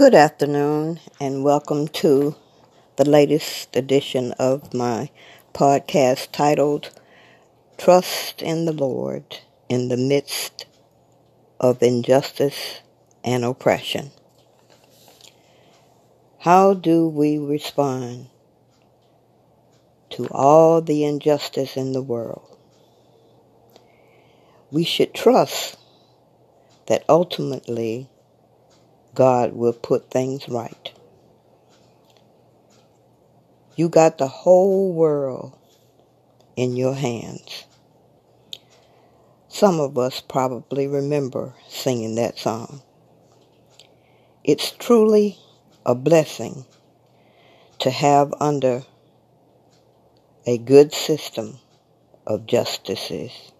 Good 0.00 0.14
afternoon, 0.14 0.98
and 1.20 1.44
welcome 1.44 1.86
to 1.88 2.34
the 2.96 3.06
latest 3.06 3.76
edition 3.76 4.32
of 4.38 4.72
my 4.72 5.10
podcast 5.52 6.32
titled 6.32 6.90
Trust 7.76 8.40
in 8.40 8.64
the 8.64 8.72
Lord 8.72 9.40
in 9.68 9.88
the 9.88 9.98
Midst 9.98 10.64
of 11.60 11.82
Injustice 11.82 12.80
and 13.22 13.44
Oppression. 13.44 14.10
How 16.38 16.72
do 16.72 17.06
we 17.06 17.36
respond 17.36 18.28
to 20.12 20.26
all 20.30 20.80
the 20.80 21.04
injustice 21.04 21.76
in 21.76 21.92
the 21.92 22.00
world? 22.00 22.56
We 24.70 24.82
should 24.82 25.12
trust 25.12 25.76
that 26.86 27.04
ultimately 27.06 28.08
God 29.14 29.52
will 29.52 29.72
put 29.72 30.10
things 30.10 30.48
right. 30.48 30.92
You 33.76 33.88
got 33.88 34.18
the 34.18 34.28
whole 34.28 34.92
world 34.92 35.56
in 36.56 36.76
your 36.76 36.94
hands. 36.94 37.64
Some 39.48 39.80
of 39.80 39.98
us 39.98 40.20
probably 40.20 40.86
remember 40.86 41.54
singing 41.68 42.14
that 42.16 42.38
song. 42.38 42.82
It's 44.44 44.70
truly 44.70 45.38
a 45.84 45.94
blessing 45.94 46.64
to 47.80 47.90
have 47.90 48.32
under 48.40 48.84
a 50.46 50.58
good 50.58 50.92
system 50.92 51.58
of 52.26 52.46
justices. 52.46 53.52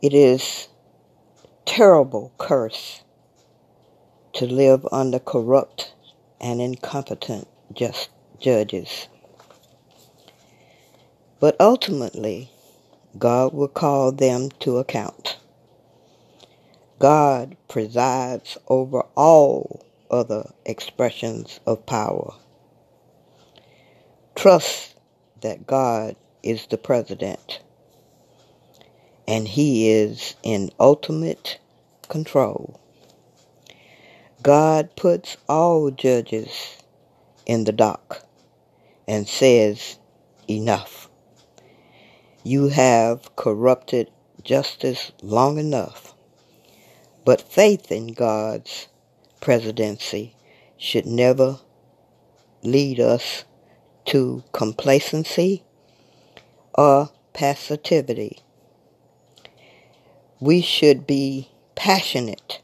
It 0.00 0.14
is 0.14 0.68
terrible 1.64 2.32
curse 2.38 3.02
to 4.36 4.46
live 4.46 4.86
under 4.92 5.18
corrupt 5.18 5.94
and 6.40 6.60
incompetent 6.60 7.48
just 7.72 8.10
judges. 8.38 9.08
But 11.40 11.56
ultimately, 11.58 12.50
God 13.18 13.54
will 13.54 13.68
call 13.68 14.12
them 14.12 14.50
to 14.60 14.76
account. 14.76 15.38
God 16.98 17.56
presides 17.68 18.58
over 18.68 19.00
all 19.14 19.84
other 20.10 20.50
expressions 20.66 21.60
of 21.66 21.86
power. 21.86 22.34
Trust 24.34 24.94
that 25.40 25.66
God 25.66 26.14
is 26.42 26.66
the 26.66 26.78
president 26.78 27.60
and 29.26 29.48
he 29.48 29.90
is 29.90 30.34
in 30.42 30.70
ultimate 30.78 31.58
control. 32.08 32.78
God 34.46 34.94
puts 34.94 35.36
all 35.48 35.90
judges 35.90 36.76
in 37.46 37.64
the 37.64 37.72
dock 37.72 38.22
and 39.08 39.26
says, 39.26 39.98
enough. 40.48 41.08
You 42.44 42.68
have 42.68 43.34
corrupted 43.34 44.08
justice 44.44 45.10
long 45.20 45.58
enough. 45.58 46.14
But 47.24 47.42
faith 47.42 47.90
in 47.90 48.12
God's 48.12 48.86
presidency 49.40 50.36
should 50.76 51.06
never 51.06 51.58
lead 52.62 53.00
us 53.00 53.44
to 54.04 54.44
complacency 54.52 55.64
or 56.78 57.10
passivity. 57.32 58.38
We 60.38 60.60
should 60.60 61.04
be 61.04 61.50
passionate 61.74 62.60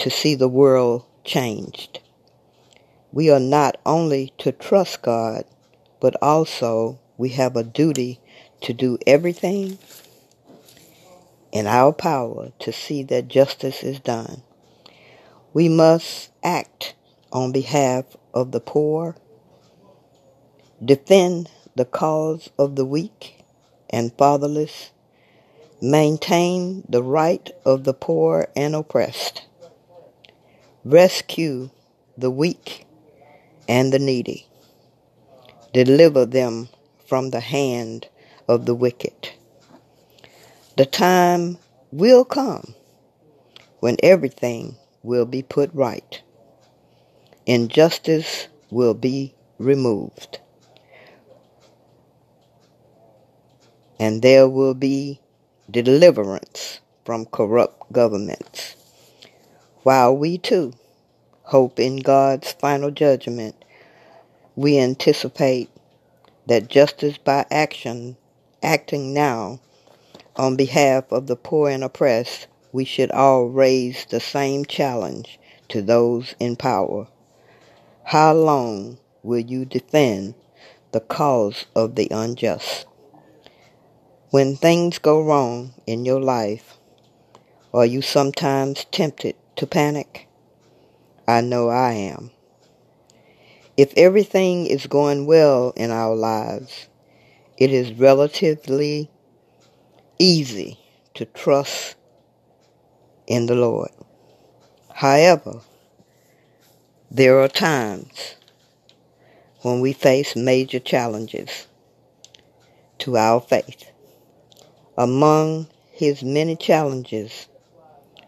to 0.00 0.10
see 0.10 0.34
the 0.34 0.48
world 0.48 1.04
changed. 1.24 2.00
We 3.12 3.30
are 3.30 3.40
not 3.40 3.76
only 3.84 4.32
to 4.38 4.50
trust 4.50 5.02
God, 5.02 5.44
but 6.00 6.16
also 6.22 6.98
we 7.18 7.28
have 7.30 7.54
a 7.54 7.62
duty 7.62 8.18
to 8.62 8.72
do 8.72 8.96
everything 9.06 9.78
in 11.52 11.66
our 11.66 11.92
power 11.92 12.50
to 12.60 12.72
see 12.72 13.02
that 13.04 13.28
justice 13.28 13.82
is 13.82 14.00
done. 14.00 14.42
We 15.52 15.68
must 15.68 16.30
act 16.42 16.94
on 17.30 17.52
behalf 17.52 18.04
of 18.32 18.52
the 18.52 18.60
poor, 18.60 19.16
defend 20.82 21.50
the 21.76 21.84
cause 21.84 22.48
of 22.58 22.76
the 22.76 22.86
weak 22.86 23.44
and 23.90 24.16
fatherless, 24.16 24.92
maintain 25.82 26.84
the 26.88 27.02
right 27.02 27.50
of 27.66 27.84
the 27.84 27.94
poor 27.94 28.48
and 28.56 28.74
oppressed, 28.74 29.46
Rescue 30.84 31.68
the 32.16 32.30
weak 32.30 32.86
and 33.68 33.92
the 33.92 33.98
needy. 33.98 34.46
Deliver 35.74 36.24
them 36.24 36.70
from 37.06 37.30
the 37.30 37.40
hand 37.40 38.08
of 38.48 38.64
the 38.64 38.74
wicked. 38.74 39.28
The 40.78 40.86
time 40.86 41.58
will 41.92 42.24
come 42.24 42.74
when 43.80 43.98
everything 44.02 44.76
will 45.02 45.26
be 45.26 45.42
put 45.42 45.68
right. 45.74 46.22
Injustice 47.44 48.48
will 48.70 48.94
be 48.94 49.34
removed. 49.58 50.38
And 53.98 54.22
there 54.22 54.48
will 54.48 54.72
be 54.72 55.20
deliverance 55.70 56.80
from 57.04 57.26
corrupt 57.26 57.92
governments. 57.92 58.76
While 59.82 60.14
we 60.14 60.36
too 60.36 60.74
hope 61.44 61.80
in 61.80 61.96
God's 61.96 62.52
final 62.52 62.90
judgment, 62.90 63.56
we 64.54 64.78
anticipate 64.78 65.70
that 66.46 66.68
justice 66.68 67.16
by 67.16 67.46
action, 67.50 68.18
acting 68.62 69.14
now 69.14 69.60
on 70.36 70.56
behalf 70.56 71.10
of 71.10 71.26
the 71.26 71.36
poor 71.36 71.70
and 71.70 71.82
oppressed, 71.82 72.46
we 72.72 72.84
should 72.84 73.10
all 73.10 73.46
raise 73.46 74.04
the 74.04 74.20
same 74.20 74.66
challenge 74.66 75.38
to 75.68 75.80
those 75.80 76.34
in 76.38 76.56
power. 76.56 77.08
How 78.04 78.34
long 78.34 78.98
will 79.22 79.40
you 79.40 79.64
defend 79.64 80.34
the 80.92 81.00
cause 81.00 81.64
of 81.74 81.94
the 81.94 82.08
unjust? 82.10 82.86
When 84.28 84.56
things 84.56 84.98
go 84.98 85.22
wrong 85.22 85.72
in 85.86 86.04
your 86.04 86.20
life, 86.20 86.76
are 87.72 87.86
you 87.86 88.02
sometimes 88.02 88.84
tempted 88.90 89.36
to 89.56 89.66
panic? 89.66 90.28
I 91.26 91.40
know 91.40 91.68
I 91.68 91.92
am. 91.92 92.30
If 93.76 93.92
everything 93.96 94.66
is 94.66 94.86
going 94.86 95.26
well 95.26 95.72
in 95.76 95.90
our 95.90 96.14
lives, 96.14 96.88
it 97.56 97.72
is 97.72 97.92
relatively 97.92 99.10
easy 100.18 100.78
to 101.14 101.24
trust 101.24 101.96
in 103.26 103.46
the 103.46 103.54
Lord. 103.54 103.90
However, 104.92 105.60
there 107.10 107.40
are 107.40 107.48
times 107.48 108.34
when 109.62 109.80
we 109.80 109.92
face 109.92 110.36
major 110.36 110.78
challenges 110.78 111.66
to 112.98 113.16
our 113.16 113.40
faith. 113.40 113.90
Among 114.96 115.68
his 115.90 116.22
many 116.22 116.56
challenges, 116.56 117.48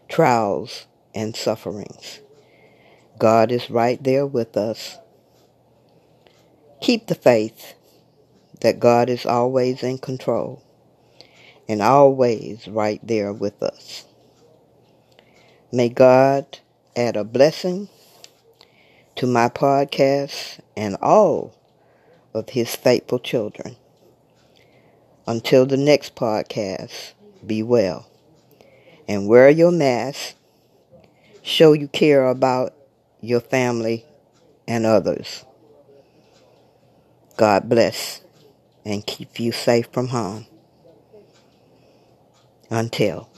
trials, 0.09 0.87
and 1.13 1.35
sufferings. 1.35 2.19
God 3.17 3.51
is 3.51 3.69
right 3.69 4.03
there 4.03 4.25
with 4.25 4.57
us. 4.57 4.97
Keep 6.81 7.07
the 7.07 7.15
faith 7.15 7.75
that 8.61 8.79
God 8.79 9.09
is 9.09 9.25
always 9.25 9.83
in 9.83 9.97
control 9.97 10.63
and 11.67 11.81
always 11.81 12.67
right 12.67 12.99
there 13.03 13.31
with 13.31 13.61
us. 13.61 14.05
May 15.71 15.89
God 15.89 16.59
add 16.95 17.15
a 17.15 17.23
blessing 17.23 17.89
to 19.15 19.27
my 19.27 19.49
podcast 19.49 20.59
and 20.75 20.95
all 21.01 21.55
of 22.33 22.49
his 22.49 22.75
faithful 22.75 23.19
children. 23.19 23.75
Until 25.25 25.65
the 25.65 25.77
next 25.77 26.15
podcast, 26.15 27.13
be 27.45 27.63
well 27.63 28.09
and 29.07 29.27
wear 29.27 29.49
your 29.49 29.71
mask 29.71 30.35
show 31.43 31.73
you 31.73 31.87
care 31.89 32.27
about 32.27 32.73
your 33.21 33.41
family 33.41 34.05
and 34.67 34.85
others. 34.85 35.45
God 37.37 37.67
bless 37.69 38.21
and 38.85 39.05
keep 39.05 39.39
you 39.39 39.51
safe 39.51 39.87
from 39.91 40.07
harm. 40.07 40.45
Until. 42.69 43.32